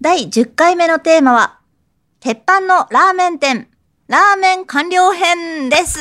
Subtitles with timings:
[0.00, 1.58] 第10回目のテーマは
[2.20, 3.66] 鉄板のラーメン店。
[4.06, 5.98] ラーメン完了編です。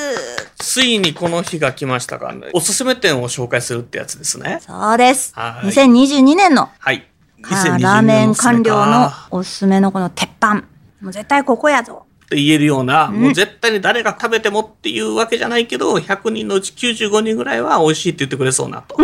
[0.60, 4.60] ついにこの日が来ましたが、ね、おすすめ店を紹介するってやつですね。
[4.62, 5.34] そうです。
[5.34, 5.68] はい。
[5.68, 7.08] 2022年のはい。
[7.42, 10.54] はあラーメン完了のおすすめのこの鉄板。
[11.02, 12.06] もう絶対ここやぞ。
[12.26, 18.96] って言えるような、もう絶対に誰が食べてもっていうわけじゃないけど、100人のうち95人ぐらいは美味しいって言ってくれそうなと。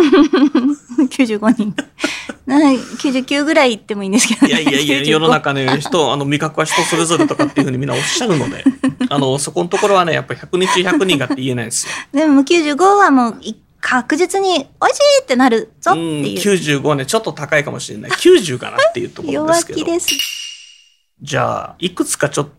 [1.10, 1.74] 95人。
[2.46, 8.64] な99ぐらい言ってもいいんですけど、いやいやいや、95 世の中ね、人、あの、味覚は人それぞれとかっていうふうにみんなおっしゃるので、
[9.08, 11.92] あの、そこのところはね、やっぱり100人中100人がって言えないんですよ。
[12.12, 16.40] でももう95はもうい確実に美味しいってなるぞうん、っていう。
[16.40, 18.10] 95ね、ちょっと高いかもしれない。
[18.10, 19.78] 90かなっていうところ弱ですけど。
[19.78, 20.08] 気です。
[21.20, 22.52] じゃあ、いくつかちょっと、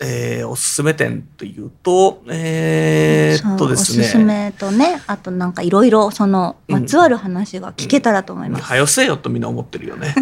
[0.00, 4.04] えー、おすすめ店というと、えー、っとですね。
[4.04, 8.64] おすすめとね、あとなんかいろいろその、まつわる話が聞けたらと思います。
[8.64, 10.14] はよせえよとみんな思ってるよね。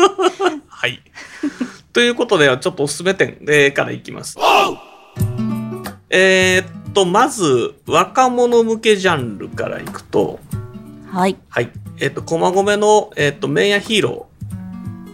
[0.68, 1.02] はい。
[1.92, 4.36] ということで、ちょっとおすすめ店でからいきます。
[6.10, 10.40] えーっと、まず、若者向けジャンルからいくと、
[11.06, 11.36] はい。
[11.48, 11.70] はい。
[11.98, 14.26] えーっと、駒込の、えーっと、麺屋ヒーロ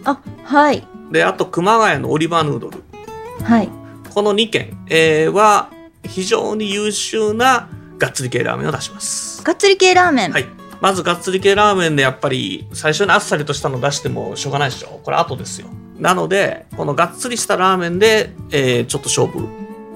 [0.05, 0.87] あ、はい。
[1.11, 1.13] ー。
[1.13, 2.83] で、あと、熊谷のオリバーヌードル。
[3.43, 3.69] はい。
[4.15, 5.71] この2軒、えーは、
[6.05, 9.43] 非常に優秀ながっつり系ラーメンを出します。
[9.43, 10.33] がっつり系ラーメン。
[10.33, 10.47] はい。
[10.81, 15.69] まずがっつり系ラーメンでやっぱり最初にあっさりとしたの出してもしょうがないでしょこれ後ですよ。
[15.99, 19.49] なので、このがっつりしたラーメンで、えーちょっと勝負。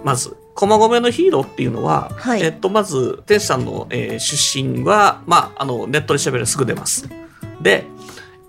[0.05, 7.09] まず、駒込のヒーローっていうのは、はいえっと、まず、天使さんの、えー出身は、まあ、あの、ネットで調べればすぐ出ます。
[7.61, 7.85] で、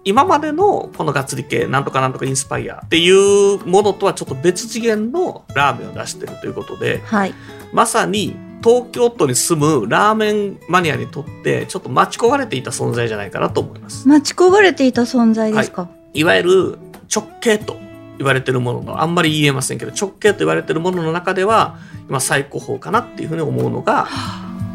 [0.03, 7.33] 今までのこのがっつり系、なんとかなんとかインスパイアっていうものとはちょっと別次元のラーメンを出してるということで、はい。
[7.71, 14.07] まさに東京都に住むラーメンマニアにとってちょっと待ち焦がれていた存在じゃないかなと思います。
[14.07, 15.89] 待ち焦がれていた存在ですか？
[16.13, 16.79] いわゆる
[17.13, 17.77] 直系と
[18.17, 24.07] 言われてるもののあんまり言えませんけど直系と言われてるものの中では今最高峰かなっていうふうに思うのが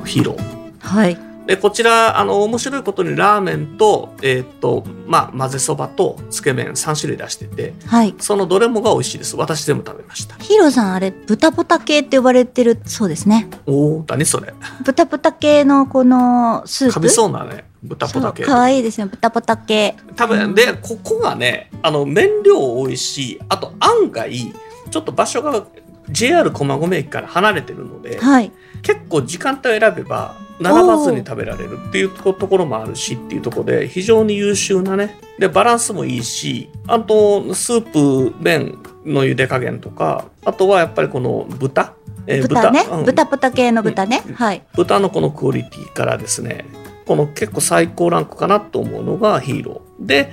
[0.05, 0.79] ヒーロー。
[0.81, 1.17] はい。
[1.47, 8.15] でこちらあの面白いことにラーメンと,、えーっとまあ、混ぜそばとつけ麺3種類出しててはい。
[8.19, 13.49] そのどれもが美味しいです私全部食べましたヒーローさんあれ豚ポタ系って呼ばれてるそうですね。
[13.67, 14.53] おお何それ
[14.85, 16.95] 豚ポタ系のこのスープ？
[16.95, 19.97] かみそうなね豚ポタ系可愛いですね豚ポタ系。
[20.17, 24.53] 多分でここがねあの麺量多いしあと案外
[24.91, 25.65] ちょっと場所が
[26.11, 28.51] JR 駒込駅から離れてるのではい。
[28.83, 35.19] 結構時間帯を選べば並ばずに食べられるっていうところもあるしっていうところで非常に優秀なね。
[35.39, 41.95] でバランスもいいしあとスープ麺の茹で加減とかあとはやっぱりこの豚。
[42.29, 43.05] えー豚ね、うん。
[43.05, 44.23] 豚ポタ系の豚ね。
[44.27, 44.35] うん。
[44.35, 44.63] はい。
[44.75, 46.65] 豚のこのクオリティからですね
[47.07, 50.07] この結構最高ランクかなと思うのがヒーロー。
[50.07, 50.33] で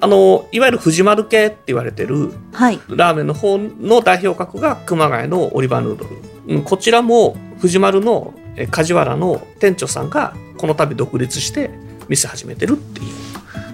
[0.00, 2.80] あのいわゆる藤丸系って言われてるはい。
[2.88, 11.70] ラーメンの方の代表格が熊谷のオリバーヌードル、うん、こちらも藤丸のえ梶原の店長さんがこの度独立して
[12.08, 13.02] 店始めてるってい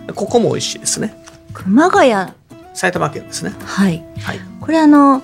[0.09, 1.15] うここも美味しいですね
[1.53, 2.13] 熊谷。
[2.13, 2.35] は
[2.75, 3.53] 埼玉県ですね
[3.91, 4.05] い。
[4.21, 5.23] はいこれあの、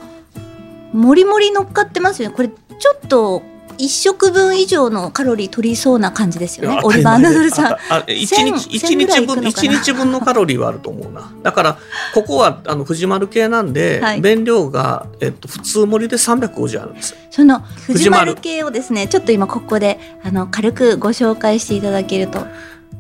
[0.95, 2.35] もりもり乗っかってますよね。
[2.35, 3.43] これちょっと
[3.79, 6.81] 一食分以上のカロリー取りそうな感じですよね。
[6.83, 7.73] オリバーヌードルさん。
[7.73, 11.33] ああ一千日一日分いくのかな一日分のカロリーはあると思うな。
[11.43, 11.79] だから
[12.15, 17.17] ここはあの藤丸系なんで、はい麺量がえっと普通盛りで350あるんですよ。
[17.31, 22.47] その藤藤丸丸系をですね、ちょっと今ここであの軽くご紹介していただけると。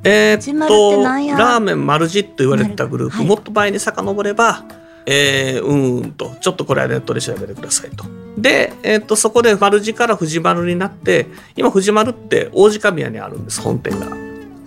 [0.03, 4.63] えーっとラーメンマルジと言われてたグループ、はいもっと前に遡れば、
[5.07, 8.05] えー、うーんとちょっとこれはネットで調べてくださいと。
[8.39, 14.09] で、えーっとそこでマルジから藤丸になって今藤丸って王子神谷にあるんです本店が。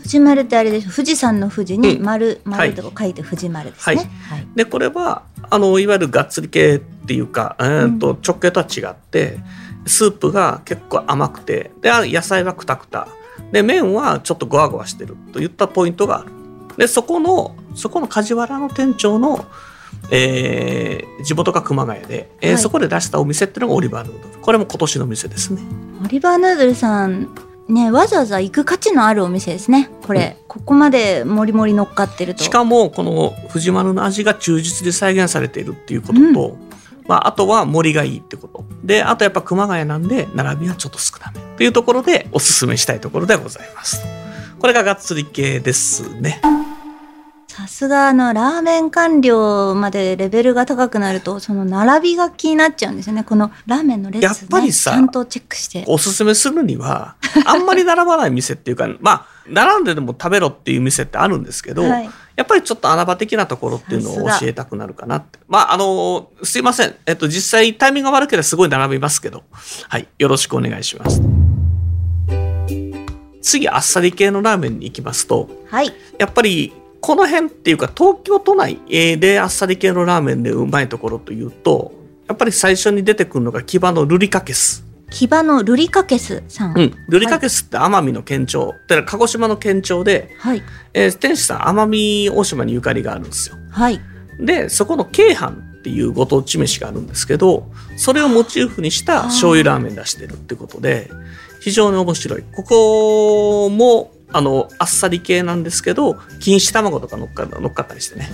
[0.02, 0.92] 藤丸ってあれでしょ。
[0.92, 3.96] 富士山の富士にうん丸、はい丸とか書いて藤丸ですね。
[3.96, 4.48] はい。
[4.56, 9.40] でこれはあのいわゆるがっつり系っていうか、えーと直系とは違って
[9.86, 13.08] スープが結構甘くてで野菜はくたくた
[13.52, 16.32] で麺はちょっとゴワゴワしてるといったポイントがある
[16.78, 19.46] でそこのそこの梶原の店長の、
[20.12, 22.62] えー地元が熊谷で、えーはい。
[22.62, 24.40] そこで出したお店っていうのがオリバーヌードル。
[24.40, 25.62] これも今年の店ですね。
[26.04, 27.30] オリバーヌードルさん
[27.68, 29.90] ねわざわざ行く価値のあるお店ですね。
[30.06, 32.44] これ、ここまでもりもり乗っかってると。
[32.44, 36.58] しかもこの藤丸の味が忠実に再現されているっていうことと、
[37.08, 38.64] まあ、あとは森がいいってこと。
[38.84, 41.42] であとやっぱ熊谷なんで並びはちょっと少なめ。
[41.58, 44.02] というところでおすすめしたいところでございます。
[44.60, 46.42] これががっつり系ですね
[47.58, 57.16] さすがあのラーメン官僚までレベルが高くなるとその並びが気になっちゃうんですよねこのラーメンの列、ね、やっぱりさちゃんとチェックしておすすめするには
[57.48, 65.40] あんまり並ばない店っていうか まあ並んででも食べろっていう店ってあるんですけど、はいやっぱりちょっと穴場的なところっていうのを教えたくなるかなって。
[65.48, 66.96] まあ、あの、すいません。
[67.08, 69.42] えっと、実際タイミングが悪ければすごい並びますけど、
[69.90, 70.08] はい。
[70.20, 71.20] よろしくお願いします。
[73.42, 81.94] 次、あっさり系のラーメンに行きますと、はいやっぱり、この辺っていうか、東京都内えーであっさり系のラーメンでうまいところというと、
[82.28, 84.84] やっぱり最初に出てくるのが木場のルリカケス。
[85.10, 86.94] 木場のルリカケスさん、うん。
[87.08, 90.62] ルリカケスって奄美の県庁、だから鹿児島の県庁で、はい
[90.94, 93.56] えー店主さん奄美大島にゆかりがあるんですよ。
[93.72, 94.02] はい
[94.40, 101.10] で、そこの京阪っていうご当地飯があるんですけど、それをモチーフにした醤油ラーメン出してるってことで、
[101.62, 102.44] 非常に面白い。
[102.56, 108.30] ここも、あの、あっさり系なんですけど、錦糸卵とか乗っか乗っかったりしてね。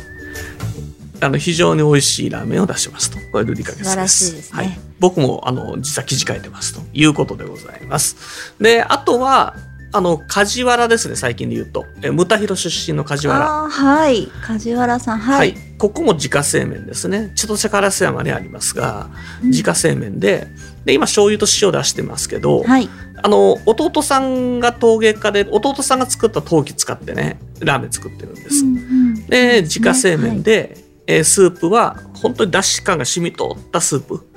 [1.22, 3.18] あの、非常に美味しいラーメンを出しますと。
[3.32, 3.90] これルリカケスです。
[3.90, 4.80] 素晴らしいですねはい。
[5.00, 8.54] 僕も、あの、実は記事書いてますということでございます。
[8.60, 9.56] で、あとは、
[9.96, 11.86] あの、梶原ですね、最近で言うと。
[12.02, 13.46] え、ムタヒロ出身の梶原。
[13.46, 19.10] はい梶原さんはい、はい、ここも自家製麺ですね千歳烏山にありますが
[19.44, 20.48] 自家製麺で
[20.86, 22.90] で今醤油と塩出してますけど、はい。
[23.26, 29.26] あの弟さんが陶芸家で弟さんが作った陶器使ってねラーメン作ってるんです、うんうん。
[29.28, 30.44] で自家製麺はい。
[30.44, 30.78] で、
[31.08, 34.28] えースープは本当にだし感が染み通ったスープ。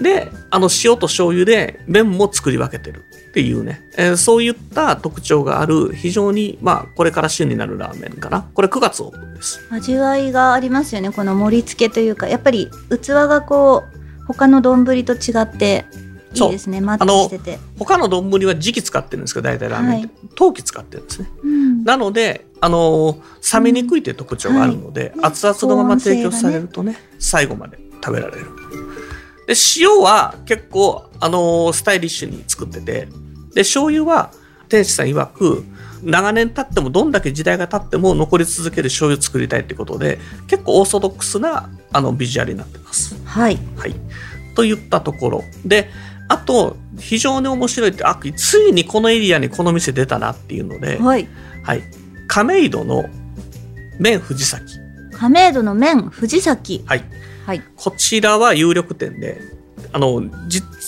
[0.00, 8.48] であの塩と醤油で麺も作り分けてるっていうね、えーそういった特徴がある非常にまあこれから旬になるラーメンかな。
[8.54, 9.60] これ9月オープンです。
[9.70, 11.10] 味わいがありますよね。
[11.10, 12.70] この盛り付けというかやっぱり
[13.02, 13.99] 器がこう
[14.32, 15.84] 他の丼と違って
[16.34, 16.80] いいですね。
[16.80, 21.28] マッチしてて、他の丼は磁器使ってるんですけど大体ラーメンって、陶器使ってるんですね。
[21.42, 21.84] うん。
[21.84, 28.46] なのであのー冷めにくいという特徴があるので、はい熱々のまま提供されるとね最後まで食べられる。
[29.46, 33.08] で塩は結構あのースタイリッシュに作ってて。
[33.54, 34.30] で醤油は
[34.68, 35.64] 店主さん曰く
[36.02, 43.94] 長年経ってもどんだけ時代が経っても残り続ける醤油を作りたいってことで結構オーソドックスなあのビジュアルになってますはいはい。
[44.54, 45.44] といったところ。
[45.64, 45.88] で、
[46.28, 51.28] あと、非常に面白いって、あ、ついにこのエリアにこの店出たなっていうので、はい
[51.62, 51.82] はい。
[52.26, 53.08] 亀戸の
[53.98, 54.74] 麺藤崎。
[55.12, 57.04] 亀戸の麺藤崎はい。
[57.46, 59.40] はいこちらは有力店で、
[59.92, 60.22] あの、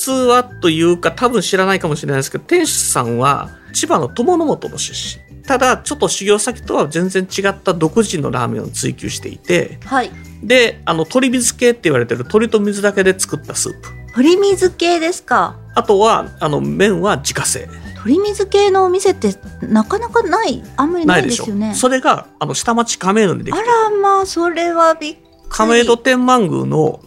[0.05, 5.23] 実はというか多分知らないかもしれないですけど、店主さんは千葉の友の本の出身。
[5.45, 10.11] ただ、ちょっと修行先とは全然違った独自のラーメンを追求していて、はい
[10.43, 13.91] で、あの、鶏水系って言われてる鶏と水だけで作ったスープ。
[14.17, 15.57] 鶏水系ですか？
[15.77, 17.69] あとは、あの、麺は自家製。
[18.05, 23.69] 鶏水系のお店ってなかなかないあんまりなないいですよねそれが、あの、下町亀戸にできあてる。
[23.69, 27.01] らまあそれはびっくり亀戸天満宮の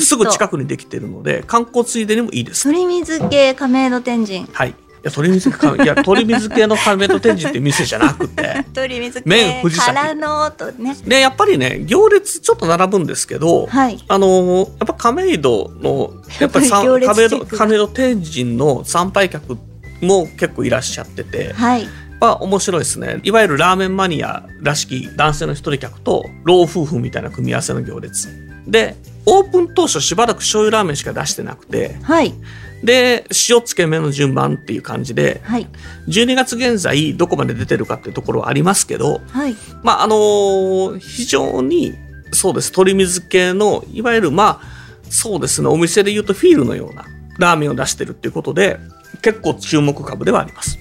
[0.00, 2.68] すぐ近くにできてるので、観光ついでにもいいです。
[2.68, 4.70] 鶏水系亀戸天神はい。
[4.70, 4.72] い
[5.04, 8.42] や、鶏水か、いや、鶏水系の亀戸天神っていう店じゃなくて。
[8.74, 19.58] 鶏水系麺藤崎からのとねで、やっぱりね、行列ちょっと並ぶんですけど、はいあのーやっぱ亀戸の、やっぱり亀戸、亀戸天神の参拝客
[20.00, 21.88] も結構いらっしゃってて、はい
[22.20, 23.18] まあ面白いですね。
[23.24, 28.28] いわゆるラーメンマニアらしき男性の一人客と老夫婦みたいな組み合わせの行列。
[28.68, 28.94] で、
[29.26, 32.34] オープン当初しばらく醤油ラーメンしか出してなくて、はい
[32.82, 35.68] で、塩つけ麺の順番っていう感じで、はい
[36.08, 41.94] 12月現在どこまで出てるかっていうところはありますけど、はいまああのー非常に
[42.32, 47.04] そうです、鶏水系の、いわゆるまあ、そうですね、お店で言うとフィールのような
[47.38, 48.78] ラーメンを出してるっていうことで、
[49.20, 50.78] 結構注目株ではあります。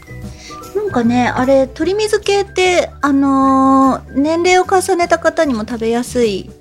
[0.76, 6.61] なんかねあれ鶏水系ってあのー年齢を重ねた方にも食べやすいはい。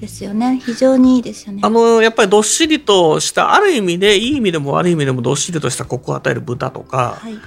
[0.00, 0.60] ですよね。
[0.64, 1.60] 非常にいいですよね。
[1.62, 7.38] あの、やっぱりどっしりとした、ある意味で、いい意味でも悪い意味でもどっしりとしたコクを与える豚とか、はい。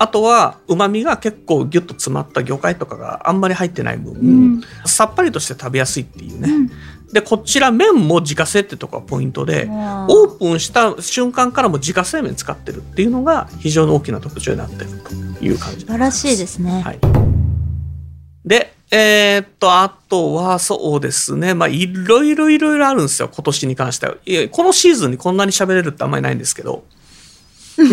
[0.00, 4.60] あとは、旨味が結構ギュッと詰まった魚介とかがあんまり入ってない分、うん。
[4.86, 6.48] さっぱりとして食べやすいっていうね。
[6.48, 6.70] うん。
[7.12, 14.90] で、こちら麺も自家製ってとこがポイントで、オープンした瞬間からも自家製麺使ってるっていうのが非常に大きな特徴になってる
[15.38, 15.80] という感じ。
[15.80, 17.37] 素晴らしいですね、はい。
[18.44, 21.54] で、えーっと、あとはそうですね。
[21.54, 23.28] まあ、いろいろいろいろあるんですよ。
[23.32, 24.14] 今年に関しては。
[24.24, 26.84] いやこのシーズンにこんなに喋れるってあんまりないんですけど。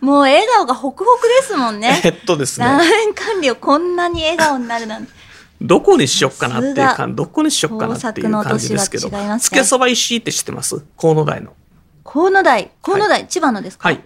[0.00, 2.00] もう笑顔がホクホクですもんね。
[2.04, 5.12] えっとですラーねメン官僚こんなに笑顔になるなんて。
[5.60, 7.06] どこにしよっかなっていうさすが。
[7.06, 9.08] かどこにしよっかなっていう感じですけど。
[9.08, 9.38] ね。
[9.40, 10.82] つけそば石井って知ってます？
[11.00, 11.52] 河野台の。
[12.04, 13.88] 河野台河野台、千葉のですか？
[13.88, 14.02] はい。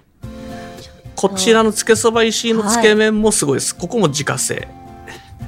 [1.14, 4.66] こちらのつけそば石井のつけ麺もすごいです、ここも自家製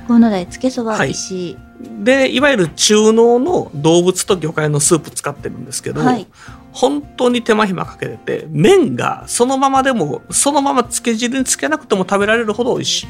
[0.07, 1.11] 河野台つけそばはい。
[1.11, 1.59] 石井
[2.03, 6.27] でいわゆる中濃の動物と魚介のスープ使ってるんですけど、はい。
[6.73, 13.07] 本当に手間暇かけてて麺がそのままでもそのままつけ汁につけなくても食べられるほど美味し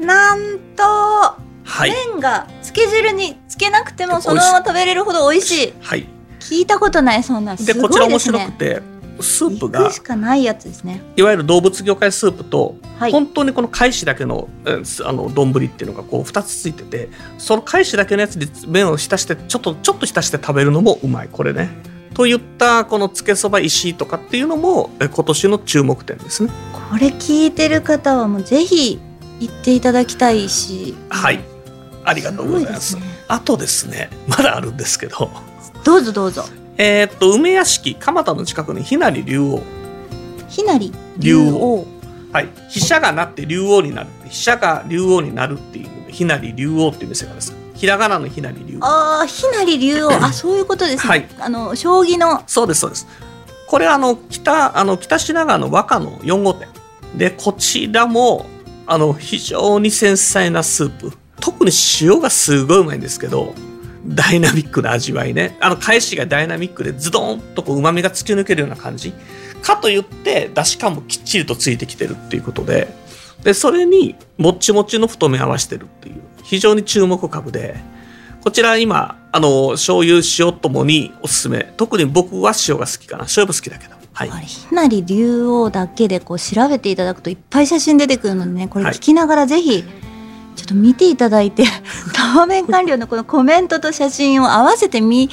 [0.00, 0.04] い。
[0.04, 1.90] なんとはい。
[2.10, 5.74] 麺がつけ汁につけなくてもそのまま食べれるほど美味しい。
[5.80, 6.06] はい。
[6.40, 7.56] 聞いたことないそんな。
[7.56, 8.82] でごいこちら面白くて
[9.22, 11.02] スープ行がくしかないやつですね。
[11.16, 13.12] いわゆる動物魚介スープと、はい。
[13.12, 21.28] 本当にこの返しだけのあの丼っていうのがこう2つついててその返しだけのやつに麺を浸してちょっとちょっと浸して食べるのもうまい。
[21.30, 21.70] これね。
[22.14, 26.50] といったこのつけそば石井とかっていうのもえ今年の注目点ですね。
[26.90, 29.00] これ聞いてる方はもうぜひ
[29.40, 30.94] 行っていただきたいし。
[31.08, 31.40] はい。
[32.04, 32.92] ありがとうございます。
[32.92, 33.02] すね。
[33.28, 35.30] あとですねまだあるんですけど。
[35.84, 36.44] どうぞどうぞ
[36.76, 39.62] えーっと梅屋敷蒲田の近くにひなり竜王。
[40.48, 41.86] ひなり竜王。
[42.32, 42.48] はい。
[42.68, 44.08] 飛車がなって竜王になる。
[44.28, 47.56] 飛車が竜王になるっていうひなり竜王っていう店があるんです。
[47.74, 48.84] ひらがなのひなり竜王。
[48.84, 50.12] ああひなり竜王。
[50.12, 51.28] あそういうことですね、はい。
[51.38, 52.42] あの将棋の。
[52.46, 53.06] そうですそうです。
[53.66, 56.68] これあの北あの北品川の和歌の4号店。
[57.16, 58.46] でこちらも
[58.86, 61.12] あの非常に繊細なスープ。
[61.40, 63.52] 特に塩がすごいうまいんですけど
[64.06, 65.56] ダイナミックな味わいね。
[65.60, 69.12] あの返しがダイナミックでズドンとこう旨味が突き抜けるような感じ。
[69.62, 72.88] かといってだし感もきっちりとついてきてるっていうことで。
[73.44, 76.16] でそれにもっちもちの太麺合わせてるっていう。
[76.42, 77.76] 非常に注目株で。
[78.42, 81.72] こちら今あの醤油塩ともにおすすめ。
[81.76, 83.24] 特に僕は塩が好きかな。
[83.24, 83.94] 醤油も好きだけど。
[84.12, 84.30] はい。
[84.44, 88.94] ひなり竜王だけでこう調べていただくといっぱい写真出てくるのでねこれはい。
[88.94, 89.84] 聞きながらぜひ
[90.56, 91.64] ちょっと見ていただいて
[92.14, 95.30] タワメン官僚のこのコメントと写真を合わせてみ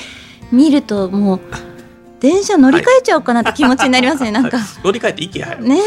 [0.51, 1.39] 見るともう
[2.19, 4.59] 電車乗り換えちゃおうかなって気持ちになりますね、なんか。
[4.83, 5.79] 乗り換えて息入る、ね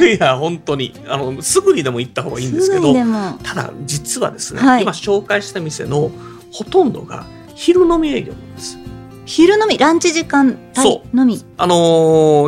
[0.00, 0.14] え。
[0.14, 0.94] いや本当に。
[1.08, 2.94] あのすぐにでも行った方がいいんですけど
[3.42, 4.82] ただ実はですね、はい。
[4.82, 6.10] 今紹介した店の
[6.52, 8.78] ほとんどが昼飲み営業なんです
[9.30, 11.76] 昼飲みランチ時間そ帯のみあの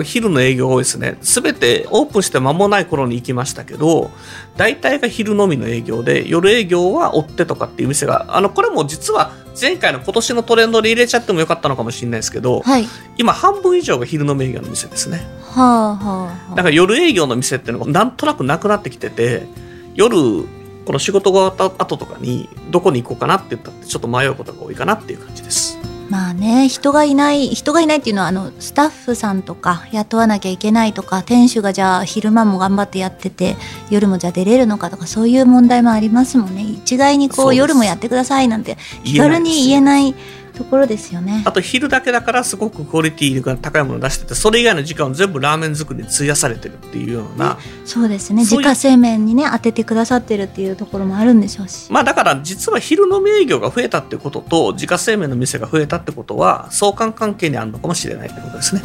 [0.01, 1.17] ー昼の営業多いですね。
[1.23, 4.11] すべてオープンして間もない頃に行きましたけど、
[4.57, 12.85] 大体が昼飲みの営業で、夜営業は追ってとかっていう店が、あの、これも実は前回の今年のトレンドで入れちゃってもよかったのかもしれないですけど、はい
[13.17, 15.25] 今半分以上が昼飲み営業の店ですね。
[15.41, 19.47] はあはあはだから夜営業の店っていうのがなんとなくなくなってきてて、
[19.95, 25.72] 夜、この仕事が終わった後とかに、どこに行こうかなって言ったってちょっと迷うことが多いかなっていう感じです。
[26.13, 33.57] まあね人がいない人がいないっていうのはあのスタッフさんとか雇わなきゃいけないとか店主がじゃあ昼間も頑張ってやってて
[33.89, 39.81] 夜もじゃあ出れるのかとかそういう問題もありますもんね一概にこそう夜もやってくださいなんて気軽に言えい。
[39.81, 40.15] ない
[40.55, 41.43] ところですよね。
[41.45, 48.43] あと昼だけだからすごくクオリティが高いものを出しててそれ以外の時間を全部ラーメン作りに費やされてるっていうような、そうですね。
[48.43, 58.83] 自家製麺にね当ててくださってるっていうところもあるんでしょうしまあだから実は昼飲み営業が増えたってことと自家製麺の店が増えたってことは相関関係にあるのかもしれないってことですね。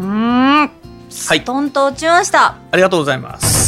[0.00, 0.70] うーん。
[1.10, 3.61] ストンと落ちました、ありがとうございます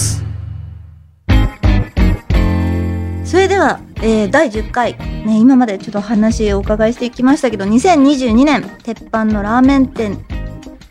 [3.35, 10.25] それでは、えー第10回、ね、今までちょっと話をお伺いしていきましたけど2022年鉄板のラーメン店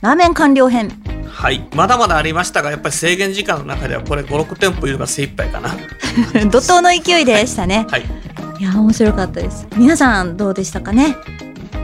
[0.01, 0.89] ラーメン完了編。
[1.25, 1.65] はい。
[1.73, 5.69] まだまだありましたがやっぱり制限時間の中ではこれ56店舗いるのが精一杯かな。
[6.51, 8.03] 怒涛の勢いでしたね、はい。
[8.59, 9.65] い、や面白かったです。
[9.77, 11.15] 皆さんどうでしたかね？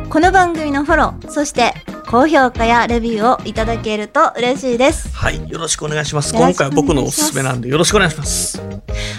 [0.10, 1.74] この番組のフォローそして
[2.10, 5.16] 高評価やレビューをいただけると嬉しいです。
[5.16, 6.34] はいよろしくお願いします。
[6.34, 8.60] 今回は僕のおすすめなんでよろしくお願いします。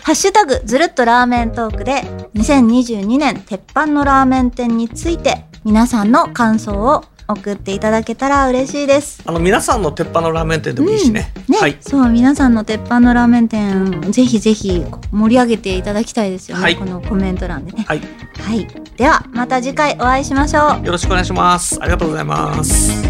[0.03, 2.03] ハッシュタグずるっとラーメントークで
[2.35, 9.23] 2022年鉄板のラーメン店について皆さんの感想を送っていただけたら嬉しいです。
[9.25, 11.77] あの皆さんの鉄板のラーメン店でもいいしね、ね、はい。
[11.81, 16.77] そう皆さんの鉄板のラーメン店ぜひぜひ盛り上げていただきたいですよね、はい。
[16.77, 17.85] このコメント欄でね。
[17.87, 18.01] はい。
[18.41, 18.67] はい。
[18.97, 20.87] ではまた次回お会いしましょう。
[20.87, 21.79] よろしくお願いします。
[21.81, 23.10] ありがとうございます